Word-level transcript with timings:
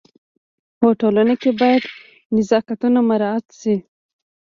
په 0.77 0.87
ټولنه 1.01 1.33
کي 1.41 1.49
باید 1.61 1.83
نزاکتونه 2.35 2.99
مراعت 3.09 3.45
سي. 3.59 3.75